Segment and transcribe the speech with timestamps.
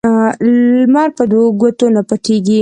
[0.45, 2.59] لمرپه دوو ګوتو نه پټيږي